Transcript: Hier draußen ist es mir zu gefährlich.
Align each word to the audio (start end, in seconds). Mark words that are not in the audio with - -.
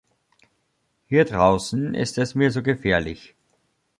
Hier 1.05 1.25
draußen 1.25 1.93
ist 1.93 2.17
es 2.17 2.33
mir 2.33 2.49
zu 2.49 2.63
gefährlich. 2.63 3.35